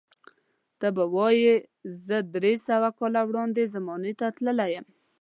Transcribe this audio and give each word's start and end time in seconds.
ته 0.79 0.87
به 0.95 1.03
وایې 1.15 1.55
زر 2.05 2.23
درې 2.35 2.53
سوه 2.67 2.89
کاله 2.99 3.21
وړاندې 3.29 3.71
زمانې 3.75 4.13
ته 4.19 4.25
تللی 4.35 4.69
یم. 4.75 4.85